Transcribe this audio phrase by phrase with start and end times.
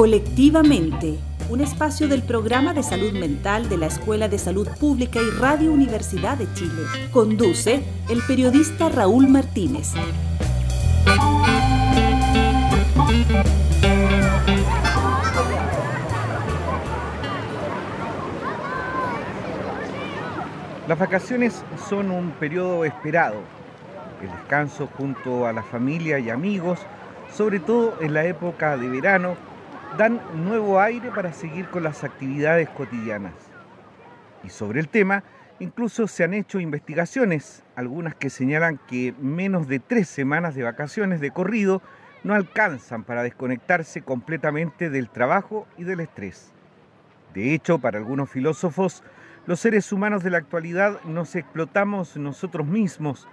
[0.00, 1.18] Colectivamente,
[1.50, 5.70] un espacio del programa de salud mental de la Escuela de Salud Pública y Radio
[5.70, 6.84] Universidad de Chile.
[7.12, 9.92] Conduce el periodista Raúl Martínez.
[20.88, 23.42] Las vacaciones son un periodo esperado.
[24.22, 26.78] El descanso junto a la familia y amigos,
[27.30, 29.49] sobre todo en la época de verano,
[29.96, 33.34] dan nuevo aire para seguir con las actividades cotidianas.
[34.42, 35.22] Y sobre el tema,
[35.58, 41.20] incluso se han hecho investigaciones, algunas que señalan que menos de tres semanas de vacaciones
[41.20, 41.82] de corrido
[42.24, 46.52] no alcanzan para desconectarse completamente del trabajo y del estrés.
[47.34, 49.02] De hecho, para algunos filósofos,
[49.46, 53.26] los seres humanos de la actualidad nos explotamos nosotros mismos,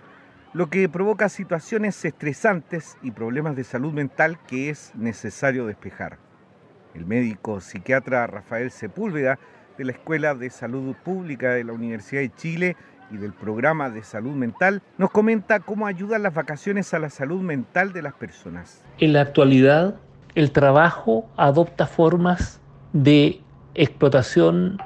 [0.54, 6.27] lo que provoca situaciones estresantes y problemas de salud mental que es necesario despejar.
[6.98, 9.38] El médico psiquiatra Rafael Sepúlveda
[9.78, 12.76] de la Escuela de Salud Pública de la Universidad de Chile
[13.12, 17.40] y del programa de salud mental, nos comenta cómo ayudan las vacaciones a la salud
[17.42, 18.84] mental de las personas.
[18.98, 19.96] En la actualidad,
[20.34, 22.60] el trabajo adopta formas
[22.94, 23.42] de
[23.76, 24.80] explotación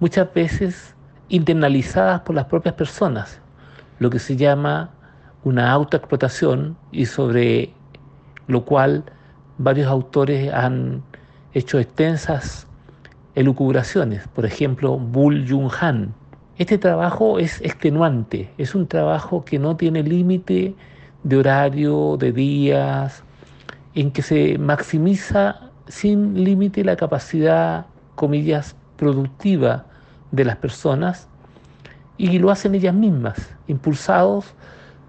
[0.00, 0.96] muchas veces
[1.28, 3.40] internalizadas por las propias personas,
[4.00, 4.90] lo que se llama
[5.44, 7.72] una autoexplotación y sobre
[8.48, 9.04] lo cual
[9.58, 11.04] varios autores han
[11.52, 12.66] hecho extensas
[13.34, 16.14] elucubraciones, por ejemplo, Bull Jung Han.
[16.58, 20.74] Este trabajo es extenuante, es un trabajo que no tiene límite
[21.22, 23.24] de horario, de días,
[23.94, 29.86] en que se maximiza sin límite la capacidad, comillas, productiva
[30.30, 31.28] de las personas
[32.16, 34.54] y lo hacen ellas mismas, impulsados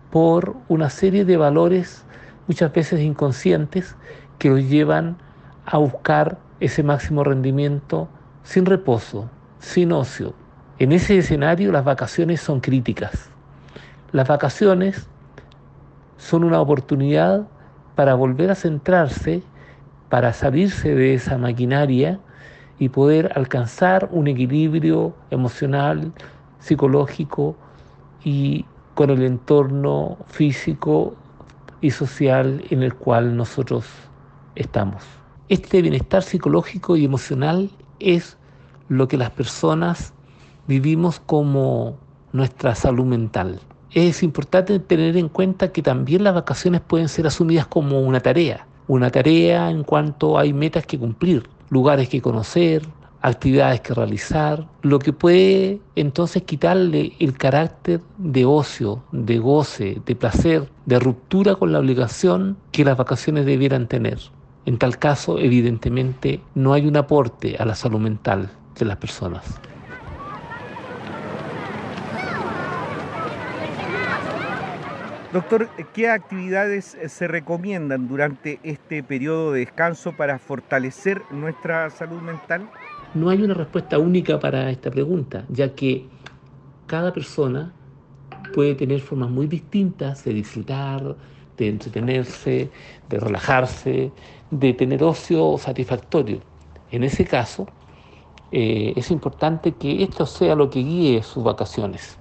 [0.09, 2.05] por una serie de valores
[2.47, 3.95] muchas veces inconscientes
[4.39, 5.17] que los llevan
[5.65, 8.07] a buscar ese máximo rendimiento
[8.43, 10.33] sin reposo, sin ocio.
[10.79, 13.29] En ese escenario las vacaciones son críticas.
[14.11, 15.07] Las vacaciones
[16.17, 17.47] son una oportunidad
[17.95, 19.43] para volver a centrarse,
[20.09, 22.19] para salirse de esa maquinaria
[22.79, 26.11] y poder alcanzar un equilibrio emocional,
[26.59, 27.55] psicológico
[28.23, 31.15] y con el entorno físico
[31.79, 33.85] y social en el cual nosotros
[34.55, 35.20] estamos.
[35.51, 37.69] Este bienestar psicológico y emocional
[37.99, 38.37] es
[38.87, 40.13] lo que las personas
[40.65, 41.97] vivimos como
[42.31, 43.59] nuestra salud mental.
[43.91, 48.65] Es importante tener en cuenta que también las vacaciones pueden ser asumidas como una tarea,
[48.87, 52.87] una tarea en cuanto hay metas que cumplir, lugares que conocer,
[53.19, 60.15] actividades que realizar, lo que puede entonces quitarle el carácter de ocio, de goce, de
[60.15, 64.17] placer, de ruptura con la obligación que las vacaciones debieran tener.
[64.65, 69.59] En tal caso, evidentemente, no hay un aporte a la salud mental de las personas.
[75.33, 82.69] Doctor, ¿qué actividades se recomiendan durante este periodo de descanso para fortalecer nuestra salud mental?
[83.13, 86.05] No hay una respuesta única para esta pregunta, ya que
[86.85, 87.71] cada persona
[88.53, 91.15] puede tener formas muy distintas de disfrutar,
[91.61, 92.71] de entretenerse,
[93.07, 94.13] de relajarse,
[94.49, 96.41] de tener ocio satisfactorio.
[96.89, 97.67] En ese caso,
[98.51, 102.19] eh, es importante que esto sea lo que guíe sus vacaciones.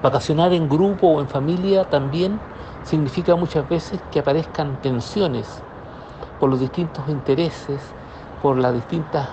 [0.00, 2.42] Vacacionar en grupo o en familia también
[2.82, 5.64] significa muchas veces que aparezcan tensiones
[6.38, 7.96] por los distintos intereses,
[8.38, 9.30] por las distintas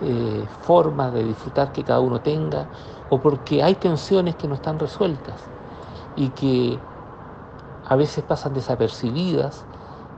[0.00, 2.70] eh, formas de disfrutar que cada uno tenga,
[3.08, 5.50] o porque hay tensiones que no están resueltas
[6.14, 6.84] y que
[7.88, 9.64] a veces pasan desapercibidas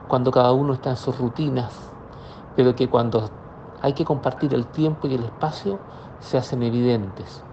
[0.07, 1.71] cuando cada uno está en sus rutinas,
[2.55, 3.29] pero que cuando
[3.81, 5.79] hay que compartir el tiempo y el espacio
[6.19, 7.43] se hacen evidentes.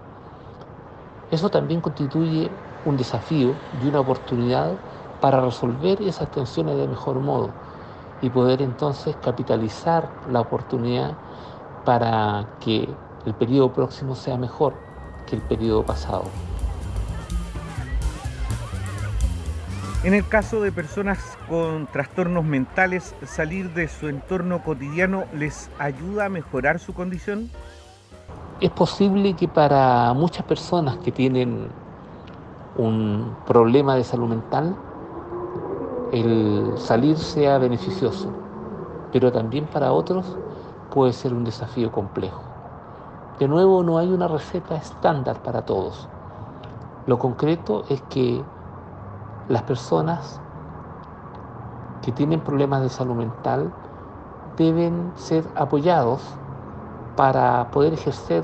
[1.29, 2.49] Eso también constituye
[2.85, 4.71] un desafío y una oportunidad
[5.21, 7.49] para resolver esas tensiones de mejor modo
[8.21, 11.13] y poder entonces capitalizar la oportunidad
[11.85, 12.89] para que
[13.25, 14.73] el periodo próximo sea mejor
[15.25, 16.23] que el periodo pasado.
[20.07, 26.27] En el caso de personas con trastornos mentales, salir de su entorno cotidiano les ayuda
[26.27, 27.49] a mejorar su condición?
[28.61, 31.67] Es posible que para muchas personas que tienen
[32.77, 34.77] un problema de salud mental,
[36.13, 38.31] el salir sea beneficioso,
[39.11, 40.37] pero también para otros
[40.89, 42.43] puede ser un desafío complejo.
[43.39, 46.07] De nuevo, no hay una receta estándar para todos.
[47.07, 48.41] Lo concreto es que
[49.49, 50.39] las personas
[52.01, 53.71] que tienen problemas de salud mental
[54.57, 56.21] deben ser apoyados
[57.15, 58.43] para poder ejercer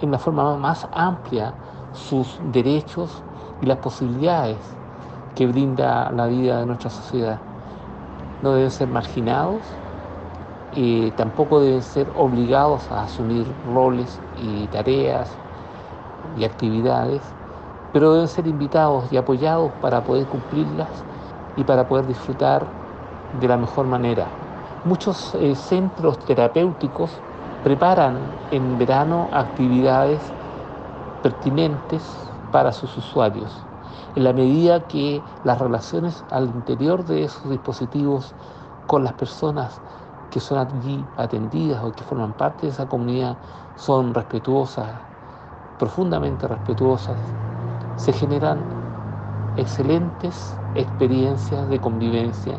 [0.00, 1.52] en la forma más amplia
[1.92, 3.22] sus derechos
[3.60, 4.58] y las posibilidades
[5.34, 7.38] que brinda la vida de nuestra sociedad.
[8.42, 9.60] No deben ser marginados
[10.74, 15.30] y tampoco deben ser obligados a asumir roles y tareas
[16.38, 17.22] y actividades,
[17.92, 21.06] pero deben ser invitados y apoyados para poder cumplirlas
[21.54, 22.76] y para poder disfrutar
[23.32, 24.38] de la mejor manera.
[24.82, 27.24] Muchos eh, centros terapéuticos
[27.62, 30.34] preparan en verano actividades
[31.20, 33.68] pertinentes para sus usuarios.
[34.14, 38.36] En la medida que las relaciones al interior de esos dispositivos
[38.86, 39.82] con las personas
[40.28, 43.40] que son allí atendidas o que forman parte de esa comunidad
[43.74, 45.02] son respetuosas,
[45.76, 47.36] profundamente respetuosas,
[48.00, 48.58] se generan
[49.58, 52.58] excelentes experiencias de convivencia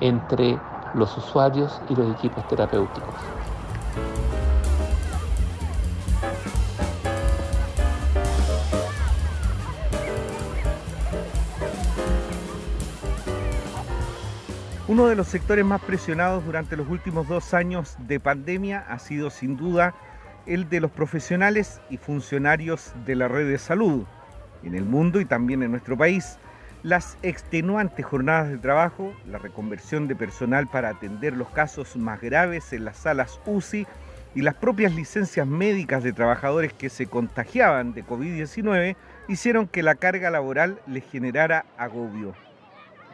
[0.00, 0.58] entre
[0.94, 3.14] los usuarios y los equipos terapéuticos.
[14.88, 19.30] Uno de los sectores más presionados durante los últimos dos años de pandemia ha sido
[19.30, 19.94] sin duda
[20.44, 24.04] el de los profesionales y funcionarios de la red de salud
[24.62, 26.38] en el mundo y también en nuestro país.
[26.82, 32.72] Las extenuantes jornadas de trabajo, la reconversión de personal para atender los casos más graves
[32.72, 33.86] en las salas UCI
[34.34, 38.96] y las propias licencias médicas de trabajadores que se contagiaban de COVID-19
[39.28, 42.34] hicieron que la carga laboral les generara agobio.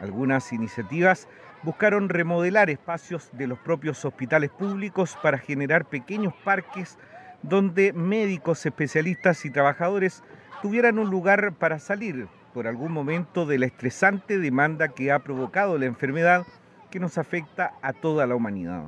[0.01, 1.27] Algunas iniciativas
[1.63, 6.97] buscaron remodelar espacios de los propios hospitales públicos para generar pequeños parques
[7.41, 10.23] donde médicos, especialistas y trabajadores
[10.61, 15.77] tuvieran un lugar para salir por algún momento de la estresante demanda que ha provocado
[15.77, 16.45] la enfermedad
[16.89, 18.85] que nos afecta a toda la humanidad.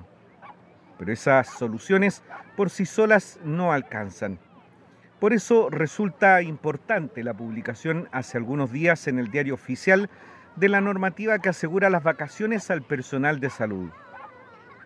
[0.98, 2.24] Pero esas soluciones
[2.56, 4.40] por sí solas no alcanzan.
[5.20, 10.10] Por eso resulta importante la publicación hace algunos días en el diario oficial
[10.56, 13.90] de la normativa que asegura las vacaciones al personal de salud.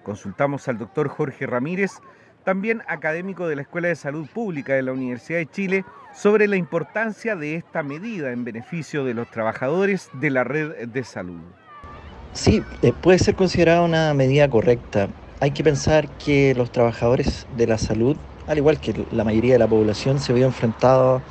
[0.04, 1.94] Consultamos al doctor Jorge Ramírez,
[2.46, 6.56] también académico de la Escuela de Salud Pública de la Universidad de Chile, sobre la
[6.56, 11.42] importancia de esta medida en beneficio de los trabajadores de la red de salud.
[12.32, 15.10] Sí, eh, puede ser considerada una medida correcta.
[15.40, 18.16] Hay que pensar que los trabajadores de la salud,
[18.48, 21.22] al igual que la mayoría de la población, se vio enfrentado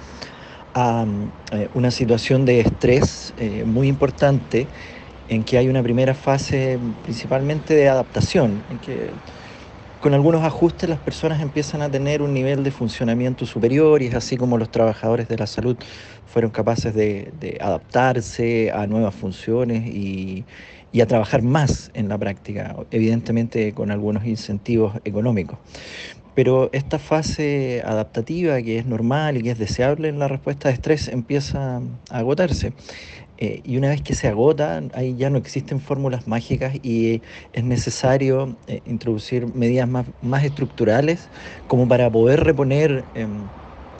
[0.75, 1.07] a
[1.53, 4.67] eh, una situación de estrés eh, muy importante
[5.29, 9.11] en que hay una primera fase principalmente de adaptación, en que
[10.05, 14.15] con algunos ajustes las personas empiezan a tener un nivel de funcionamiento superior y es
[14.15, 15.79] así como los trabajadores de la salud
[16.27, 20.45] fueron capaces de, adaptarse a nuevas funciones y,
[20.93, 25.57] y a trabajar más en la práctica, evidentemente con algunos incentivos económicos.
[26.35, 30.75] Pero esta fase adaptativa, que es normal y que es deseable en la respuesta de
[30.75, 31.81] estrés, empieza
[32.11, 32.75] a agotarse.
[33.39, 37.21] Eh, y una vez que se agota, ahí ya no existen fórmulas mágicas y
[37.53, 41.29] es necesario eh, introducir medidas más, más, estructurales
[41.67, 43.31] como para poder reponer em,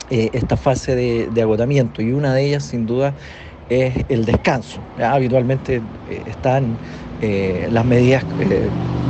[0.09, 2.01] eh, esta fase de, de, agotamiento.
[2.01, 3.13] Y una de ellas, sin duda,
[3.69, 4.79] es el descanso.
[4.99, 5.81] Habitualmente
[6.27, 6.77] están
[7.71, 8.23] las medidas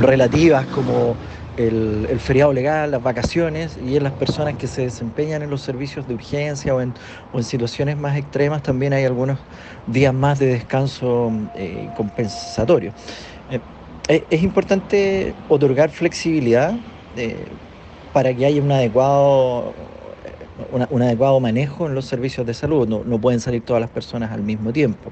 [0.00, 1.14] relativas como
[1.56, 6.06] el, feriado legal, las vacaciones y en las personas que se desempeñan en los servicios
[6.06, 6.94] de urgencia o en,
[7.42, 9.38] situaciones más extremas también hay algunos
[9.86, 12.92] días más de descanso eh, compensatorio.
[13.50, 13.60] Eh,
[14.08, 16.74] eh, es importante otorgar flexibilidad
[18.12, 19.74] para que haya un adecuado,
[20.70, 22.86] un adecuado manejo en los servicios de salud.
[22.86, 25.10] no pueden salir todas las personas al mismo tiempo.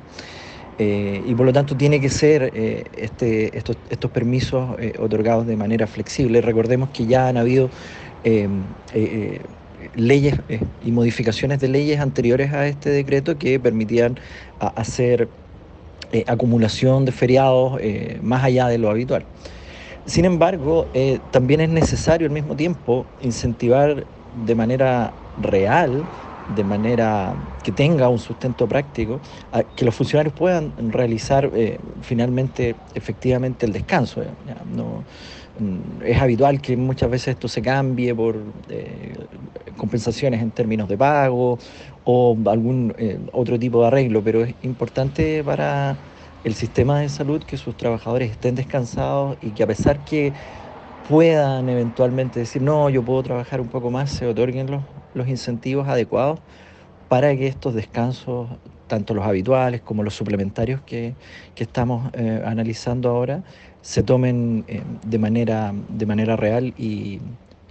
[0.76, 5.46] Eh, y por lo tanto tiene que ser eh, este, estos, estos, permisos eh, otorgados
[5.46, 6.40] de manera flexible.
[6.40, 7.70] Recordemos que ya han habido
[9.94, 10.36] leyes
[10.80, 14.18] y modificaciones de leyes anteriores a este decreto que permitían
[14.58, 15.28] hacer
[16.26, 17.78] acumulación de feriados
[18.22, 19.26] más allá de lo habitual.
[20.06, 20.90] Sin embargo,
[21.30, 24.06] también es necesario al mismo tiempo incentivar
[24.46, 26.08] de manera real
[26.48, 29.20] de manera que tenga un sustento práctico,
[29.74, 34.22] que los funcionarios puedan realizar eh, finalmente, efectivamente, el descanso.
[34.66, 35.04] No,
[35.58, 38.36] mm, es habitual que muchas veces esto se cambie por
[38.68, 39.14] eh,
[39.76, 41.58] compensaciones en términos de pago
[42.04, 45.96] o algún eh, otro tipo de arreglo, pero es importante para
[46.44, 50.34] el sistema de salud que sus trabajadores estén descansados y que a pesar que
[51.08, 54.82] puedan eventualmente decir, no, yo puedo trabajar un poco más, se otorguen los,
[55.14, 56.40] los incentivos adecuados
[57.08, 58.48] para que estos descansos
[58.86, 61.14] tanto los habituales como los suplementarios que,
[61.56, 63.42] estamos eh, analizando ahora,
[63.80, 67.20] se tomen eh, de, manera, de manera real y,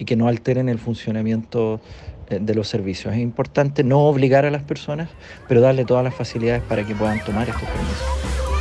[0.05, 1.79] que no alteren el funcionamiento
[2.27, 3.13] de los servicios.
[3.13, 5.07] Es importante no obligar a las personas,
[5.47, 8.52] pero darle todas las facilidades para que puedan tomar estos permisos.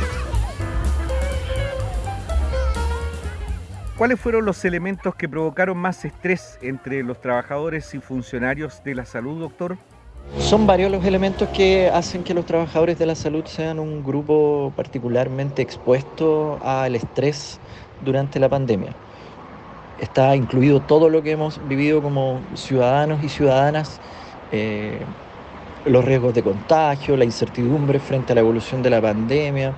[4.03, 9.05] ¿Cuáles fueron los elementos que provocaron más estrés entre los trabajadores y funcionarios de la
[9.05, 9.77] salud, doctor?
[10.39, 14.73] Son varios los elementos que hacen que los trabajadores de la salud sean un grupo
[14.75, 17.61] particularmente expuesto al estrés
[18.03, 18.93] durante la pandemia.
[20.01, 24.01] Está incluido todo lo que hemos vivido como ciudadanos y ciudadanas,
[24.51, 24.99] eh,
[25.85, 29.73] los riesgos de contagio, la incertidumbre frente a la evolución de la pandemia,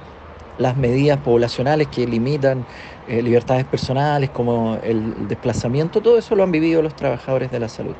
[0.58, 2.66] las medidas poblacionales que limitan
[3.08, 7.70] eh, libertades personales como el desplazamiento, todo eso lo han vivido los trabajadores de la
[7.70, 7.96] salud.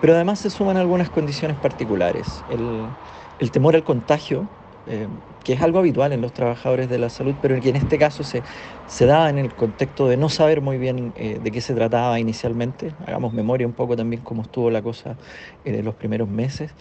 [0.00, 2.44] Pero además se suman algunas condiciones particulares.
[2.48, 4.48] El, temor al contagio,
[4.86, 5.08] eh,
[5.44, 8.24] que es algo habitual en los trabajadores de la salud, pero que en este caso
[8.24, 8.42] se,
[8.86, 12.18] se da en el contexto de no saber muy bien eh, de qué se trataba
[12.18, 12.94] inicialmente.
[13.06, 15.16] Hagamos memoria un poco también cómo estuvo la cosa
[15.64, 16.74] en los primeros meses.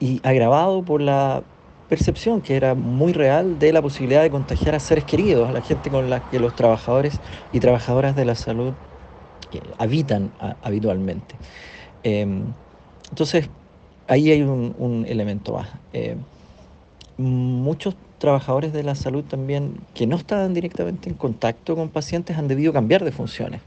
[0.00, 1.44] Y agravado por la
[1.88, 5.62] percepción que era muy real de la posibilidad de contagiar a seres queridos, a la
[5.62, 8.74] gente con la que los trabajadores y trabajadoras de la salud
[9.78, 11.36] habitan habitualmente.
[12.02, 12.52] Em,
[13.10, 13.48] entonces,
[14.06, 15.68] ahí hay un, elemento más.
[15.92, 16.16] Eh,
[17.16, 22.48] muchos trabajadores de la salud también que no estaban directamente en contacto con pacientes han
[22.48, 23.60] debido cambiar de funciones.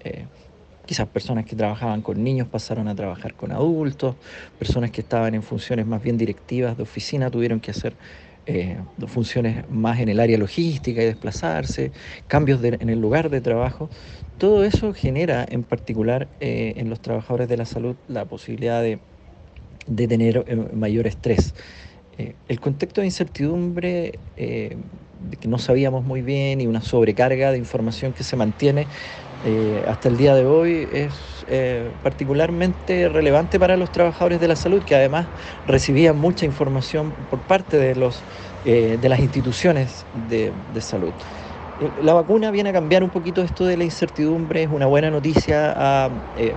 [0.00, 0.26] Eh,
[0.88, 4.16] quizás personas que trabajaban con niños pasaron a trabajar con adultos,
[4.58, 7.92] personas que estaban en funciones más bien directivas de oficina tuvieron que hacer
[8.46, 11.92] eh, funciones más en el área logística y desplazarse,
[12.26, 13.90] cambios en el lugar de trabajo.
[14.38, 18.98] Todo eso genera en particular eh, en los trabajadores de la salud la posibilidad de,
[20.08, 21.54] tener eh, mayor estrés.
[22.48, 24.18] El contexto de incertidumbre
[25.40, 28.86] que no sabíamos muy bien y una sobrecarga de información que se mantiene
[29.86, 31.12] hasta el día de hoy es
[32.02, 35.26] particularmente relevante para los trabajadores de la salud que además
[35.66, 38.20] recibían mucha información por parte de, los,
[38.64, 41.12] de las instituciones de salud.
[42.02, 45.74] La vacuna viene a cambiar un poquito esto de la incertidumbre, es una buena noticia,
[45.76, 46.52] ha eh,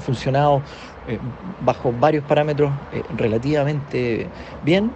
[0.00, 0.62] funcionado
[1.08, 1.18] eh,
[1.60, 4.28] bajo varios parámetros eh, relativamente
[4.64, 4.92] bien,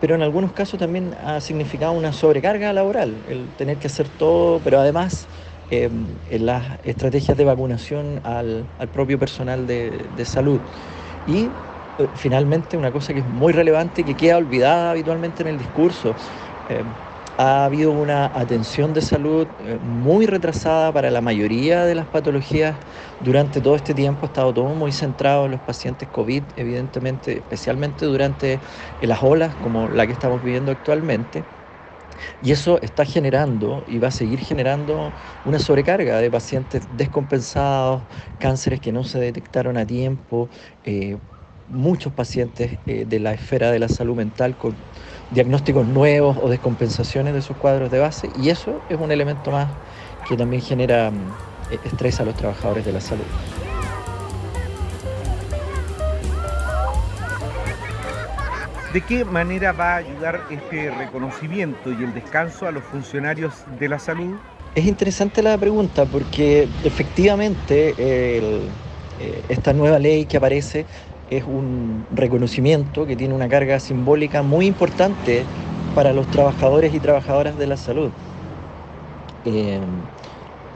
[0.00, 4.60] pero en algunos casos también ha significado una sobrecarga laboral, el tener que hacer todo,
[4.62, 5.26] pero además
[5.70, 10.60] en las estrategias de vacunación al, propio personal de, de salud.
[11.26, 11.50] Y
[12.14, 16.14] finalmente una cosa que es muy relevante y que queda olvidada habitualmente en el discurso
[17.38, 22.78] ha habido una atención de salud eh, muy retrasada para la mayoría de las patologías
[23.18, 24.26] durante todo este tiempo.
[24.26, 28.60] Ha estado todo muy centrado en los pacientes COVID, evidentemente, especialmente durante
[29.00, 31.55] las olas como la que estamos viviendo actualmente.
[32.42, 35.12] Y eso está generando y va a seguir generando
[35.44, 38.02] una sobrecarga de pacientes descompensados,
[38.38, 40.48] cánceres que no se detectaron a tiempo,
[40.84, 41.16] eh,
[41.68, 44.74] muchos pacientes eh, de la esfera de la salud mental con
[45.30, 49.68] diagnósticos nuevos o descompensaciones de sus cuadros de base y eso es un elemento más
[50.28, 53.24] que también genera mm, e-, estrés a los trabajadores de la salud.
[58.96, 63.90] ¿De qué manera va a ayudar este reconocimiento y el descanso a los funcionarios de
[63.90, 64.36] la salud?
[64.74, 68.70] Es interesante la pregunta porque efectivamente eh,
[69.50, 70.86] esta nueva ley que aparece
[71.28, 75.42] es un reconocimiento que tiene una carga simbólica muy importante
[75.94, 78.08] para los trabajadores y trabajadoras de la salud.
[79.44, 79.78] Eh,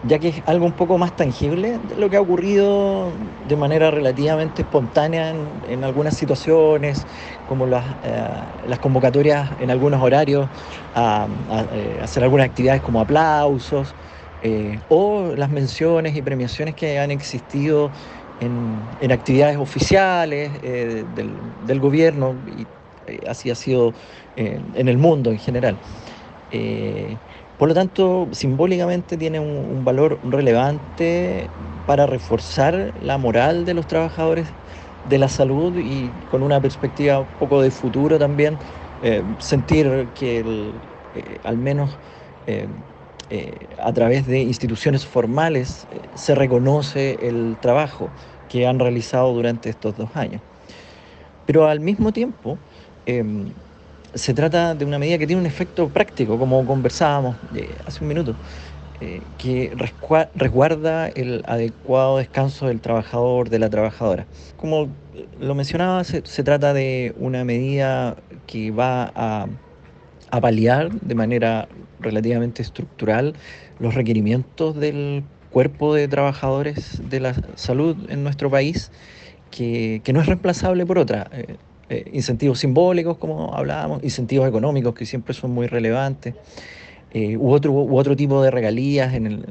[0.04, 3.10] ya que es algo un poco más tangible de lo que ha ocurrido
[3.48, 5.34] de manera relativamente espontánea
[5.68, 7.06] en, algunas situaciones,
[7.48, 8.28] como las, eh,
[8.66, 10.48] las, convocatorias en algunos horarios
[10.94, 11.26] a,
[11.72, 13.94] eh, hacer algunas actividades como aplausos,
[14.88, 17.90] o las menciones y premiaciones que han existido
[18.40, 21.04] en, actividades oficiales eh,
[21.66, 22.66] del, gobierno y
[23.10, 23.92] eh, así ha sido
[24.36, 25.76] eh, en el mundo en general.
[27.60, 31.50] Por lo tanto, simbólicamente tiene un, valor relevante
[31.84, 34.54] para reforzar la moral de los trabajadores
[35.04, 38.60] de la salud y con una perspectiva un poco de futuro también,
[39.40, 40.72] sentir que
[41.44, 41.98] al menos
[43.78, 48.14] a través de instituciones formales se reconoce el trabajo
[48.48, 50.40] que han realizado durante estos dos años.
[51.44, 52.58] Pero al mismo tiempo,
[53.04, 53.52] em,
[54.14, 58.08] se trata de una medida que tiene un efecto práctico, como conversábamos eh, hace un
[58.08, 58.34] minuto.
[59.00, 59.72] eh, que
[60.34, 64.26] resguarda el adecuado descanso del trabajador, de la trabajadora.
[64.56, 64.88] Como
[65.38, 69.48] lo mencionaba, se, trata de una medida que va a,
[70.30, 73.34] a paliar de manera relativamente estructural
[73.78, 78.92] los requerimientos del cuerpo de trabajadores de la salud en nuestro país,
[79.50, 81.28] que, no es reemplazable por otra.
[81.32, 81.56] Eh,
[81.90, 86.34] eh, incentivos simbólicos, como hablábamos, incentivos económicos, que siempre son muy relevantes,
[87.12, 89.44] eh, u, otro, u otro tipo de regalías en el,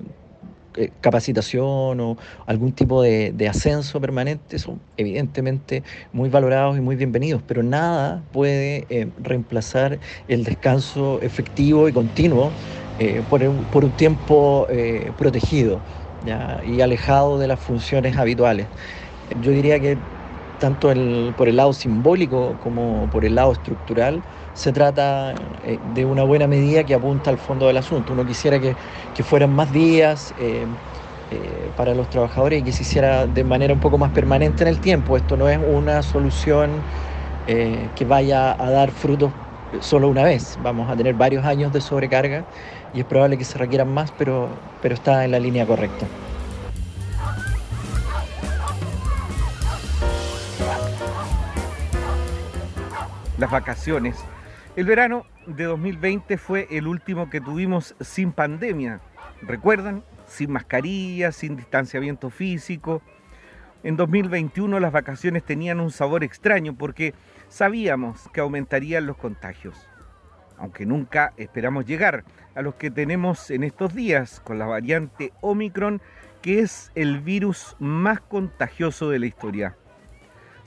[1.01, 7.63] capacitación o algún tipo de, ascenso permanente son evidentemente muy valorados y muy bienvenidos, pero
[7.63, 12.51] nada puede reemplazar el descanso efectivo y continuo
[12.99, 15.81] eh, por, un, por, un, tiempo eh, protegido
[16.65, 18.67] y alejado de las funciones habituales.
[19.39, 19.97] Yo diría que
[20.59, 20.91] tanto
[21.37, 24.21] por el lado simbólico como por el lado estructural,
[24.53, 25.33] se trata
[25.65, 28.13] eh, de una buena medida que apunta al fondo del asunto.
[28.13, 28.75] Uno quisiera que,
[29.23, 30.33] fueran más días
[31.75, 34.79] para los trabajadores y que se hiciera de manera un poco más permanente en el
[34.79, 35.17] tiempo.
[35.17, 36.69] Esto no es una solución
[37.45, 39.31] que vaya a dar frutos
[39.81, 40.57] solo una vez.
[40.63, 42.45] Vamos a tener varios años de sobrecarga
[42.93, 44.49] y es probable que se requieran más, pero
[44.83, 46.07] está en la línea correcta.
[53.39, 54.17] Las vacaciones.
[54.75, 58.99] El verano de 2020 fue el último que tuvimos sin pandemia.
[59.41, 60.03] ¿Recuerdan?
[60.27, 63.01] Sin mascarilla, sin distanciamiento físico.
[63.81, 67.13] En 2021 las vacaciones tenían un sabor extraño porque
[67.47, 69.87] sabíamos que aumentarían los contagios
[70.59, 76.01] aunque nunca esperamos llegar a los que tenemos en estos días con la variante Omicron,
[76.41, 79.77] que es el virus más contagioso de la historia.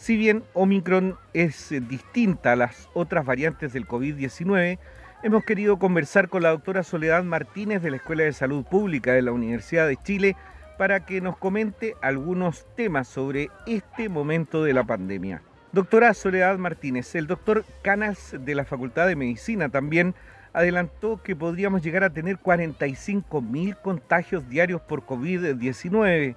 [0.03, 4.81] Si bien Omicron es distinta a las otras variantes del COVID-19,
[5.23, 9.23] hemos querido conversar con la doctora Soledad Martínez de la Escuela de Salud Pública de
[9.23, 10.35] la Universidad de Chile
[10.77, 15.41] para que nos comente algunos temas sobre este momento de la pandemia.
[15.71, 20.17] Doctora Soledad Martínez, el doctor Canas de la Facultad de Medicina también
[20.53, 26.35] adelantó que podríamos llegar a tener 45 mil contagios diarios por COVID-19.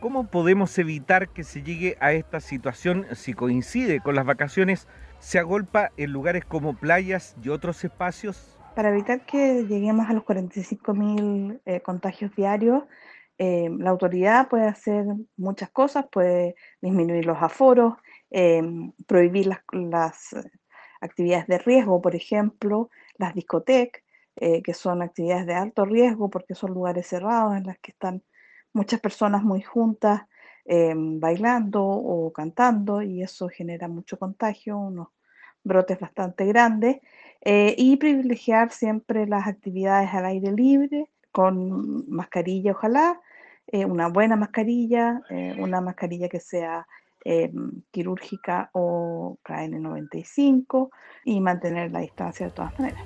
[0.00, 4.88] ¿Cómo podemos evitar que se llegue a esta situación si coincide con las vacaciones?
[5.18, 8.58] ¿Se agolpa en lugares como playas y otros espacios?
[8.74, 12.84] Para evitar que lleguemos a los 45 mil eh, contagios diarios,
[13.38, 15.04] eh, la autoridad puede hacer
[15.36, 17.94] muchas cosas, puede disminuir los aforos,
[18.30, 20.34] Em, prohibir las,
[21.00, 24.02] actividades de riesgo, por ejemplo, las discotecas,
[24.36, 28.22] eh, que son actividades de alto riesgo porque son lugares cerrados en las que están
[28.76, 30.22] muchas personas muy juntas
[30.64, 35.08] em, bailando o cantando y eso genera mucho contagio, unos
[35.64, 36.98] brotes bastante grandes,
[37.40, 43.20] eh, y privilegiar siempre las actividades al aire libre con mascarilla, ojalá,
[43.66, 45.22] eh, una buena mascarilla,
[45.58, 46.86] una mascarilla que sea
[47.28, 50.90] Em, quirúrgica o KN95
[51.24, 53.02] y mantener la distancia de todas maneras.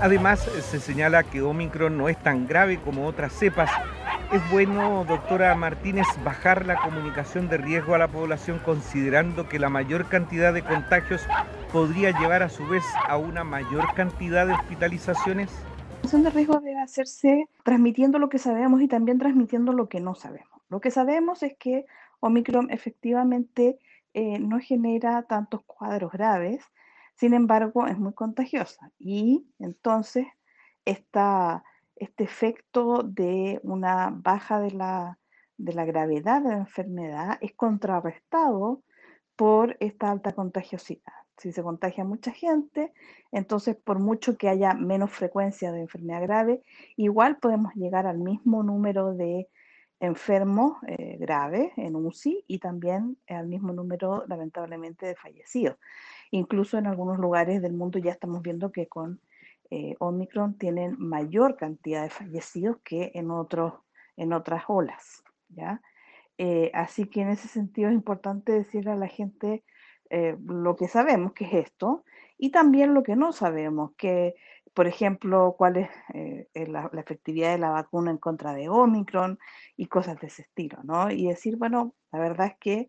[0.00, 3.68] Además, se señala que Omicron no es tan grave como otras cepas.
[4.32, 9.70] ¿Es bueno, doctora Martínez, bajar la comunicación de riesgo a la población considerando que la
[9.70, 11.26] mayor cantidad de contagios
[11.72, 15.50] podría llevar a su vez a una mayor cantidad de hospitalizaciones?
[16.12, 20.14] La de riesgo debe hacerse transmitiendo lo que sabemos y también transmitiendo lo que no
[20.14, 20.62] sabemos.
[20.68, 21.86] Lo que sabemos es que
[22.20, 23.78] Omicron efectivamente
[24.14, 26.64] eh, no genera tantos cuadros graves,
[27.18, 30.26] sin embargo es muy contagiosa y entonces
[30.84, 35.18] este efecto de una baja de la,
[35.56, 38.82] de la gravedad de la enfermedad es contrarrestado
[39.36, 41.12] por esta alta contagiosidad.
[41.36, 42.92] Si se contagia mucha gente,
[43.30, 46.62] entonces por mucho que haya menos frecuencia de enfermedad grave,
[46.96, 49.48] igual podemos llegar al mismo número de
[50.00, 55.76] enfermos eh, graves en UCI y también al mismo número, lamentablemente, de fallecidos.
[56.30, 59.20] Incluso en algunos lugares del mundo ya estamos viendo que con
[59.70, 63.74] eh, Omicron tienen mayor cantidad de fallecidos que en, otros,
[64.16, 65.22] en otras olas.
[65.48, 65.82] ¿ya?
[66.38, 69.64] Eh, así que en ese sentido es importante decirle a la gente
[70.10, 72.04] eh, lo que sabemos, que es esto,
[72.38, 74.36] y también lo que no sabemos, que,
[74.78, 79.36] por ejemplo, cuál es eh, la, efectividad de la vacuna en contra de Omicron
[79.76, 81.10] y cosas de ese estilo, ¿no?
[81.10, 82.88] Y decir, bueno, la verdad es que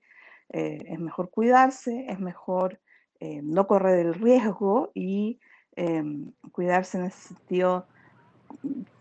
[0.53, 2.79] eh, es mejor cuidarse, es mejor
[3.19, 5.39] no correr el riesgo y
[5.75, 7.87] em, cuidarse en ese sentido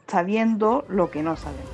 [0.07, 1.69] sabiendo lo que no sabemos.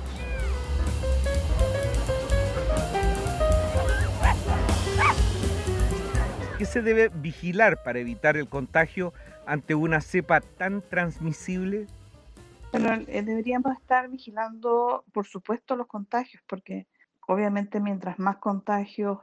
[6.57, 9.13] ¿Qué se debe vigilar para evitar el contagio
[9.45, 11.87] ante una cepa tan transmisible?
[12.71, 16.87] Pero eh, deberíamos estar vigilando, por supuesto, los contagios, porque
[17.27, 19.19] obviamente mientras más contagios,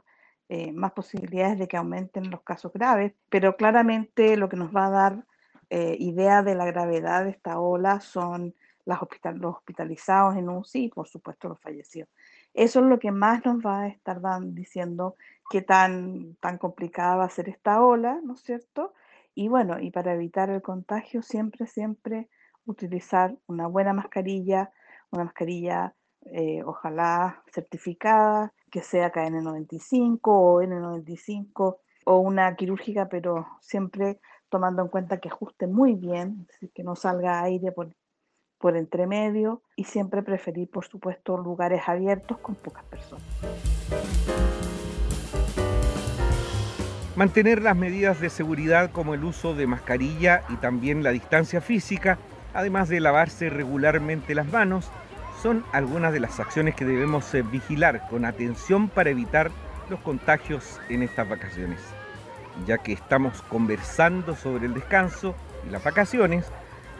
[0.49, 4.87] eh, más posibilidades de que aumenten los casos graves, pero claramente lo que nos va
[4.87, 5.25] a dar
[5.69, 8.53] eh, idea de la gravedad de esta ola son
[8.85, 12.09] los hospitalizados en UCI y por supuesto los fallecidos.
[12.53, 15.15] Eso es lo que más nos va a estar diciendo
[15.49, 18.93] qué tan, tan complicada va a ser esta ola, ¿no es cierto?
[19.35, 22.29] Y bueno, y para evitar el contagio, siempre, siempre
[22.65, 24.71] utilizar una buena mascarilla,
[25.11, 34.19] una mascarilla eh, ojalá certificada, que sea KN95 o N95 o una quirúrgica, pero siempre
[34.49, 37.95] tomando en cuenta que ajuste muy bien, que no salga aire por,
[38.59, 43.72] por entre medio y siempre preferir, por supuesto, lugares abiertos con pocas personas.
[47.15, 52.17] Mantener las medidas de seguridad como el uso de mascarilla y también la distancia física,
[52.55, 54.89] además de lavarse regularmente las manos,
[55.39, 59.51] son algunas de las acciones que debemos eh, vigilar con atención para evitar
[59.91, 61.79] los contagios en estas vacaciones.
[62.65, 65.35] Ya que estamos conversando sobre el descanso
[65.67, 66.45] y las vacaciones,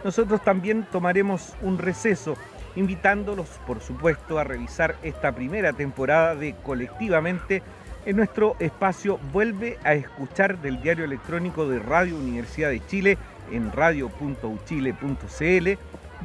[0.04, 2.36] nosotros también tomaremos un receso,
[2.76, 7.64] invitándolos, por supuesto, a revisar esta primera temporada de Colectivamente
[8.06, 13.18] en nuestro espacio Vuelve a escuchar del diario electrónico de Radio Universidad de Chile
[13.52, 15.68] en radio.uchile.cl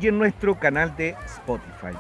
[0.01, 1.97] y en nuestro canal de Spotify.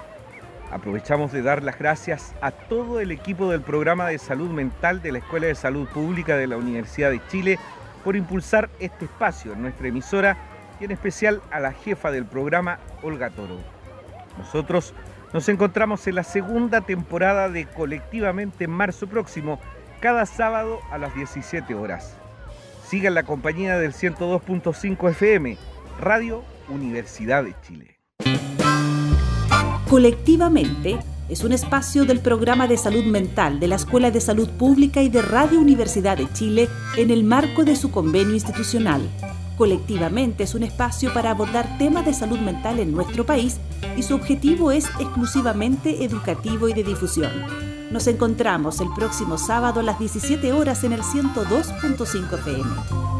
[0.70, 5.12] Aprovechamos de dar las gracias a todo el equipo del programa de salud mental de
[5.12, 7.58] la Escuela de Salud Pública de la Universidad de Chile
[8.04, 10.36] por impulsar este espacio en nuestra emisora
[10.80, 13.58] y en especial a la jefa del programa, Olga Toro.
[14.36, 14.94] Nosotros
[15.32, 19.60] nos encontramos en la segunda temporada de Colectivamente en marzo próximo,
[20.00, 22.16] cada sábado a las 17 horas.
[22.86, 25.58] Sigan la compañía del 102.5 FM,
[26.00, 27.98] Radio Universidad de Chile.
[29.90, 35.02] Colectivamente es un espacio del programa de salud mental de la Escuela de Salud Pública
[35.02, 39.02] y de Radio Universidad de Chile en el marco de su convenio institucional
[39.58, 43.58] Colectivamente es un espacio para abordar temas de salud mental en nuestro país
[43.96, 47.32] y su objetivo es exclusivamente educativo y de difusión.
[47.90, 53.17] Nos encontramos el próximo sábado a las 17 horas en el 102.5 FM.